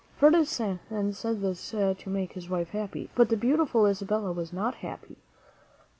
Ferdinand 0.17 1.13
said 1.13 1.41
this 1.41 1.69
to 1.69 1.95
make 2.09 2.33
his 2.33 2.49
wife 2.49 2.69
happy; 2.69 3.11
but 3.13 3.29
the 3.29 3.37
beautiful 3.37 3.85
Isabella 3.85 4.31
was 4.31 4.51
not 4.51 4.73
happy. 4.81 5.19